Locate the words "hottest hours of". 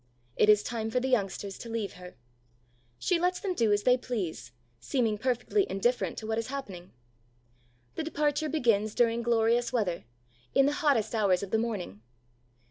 10.81-11.51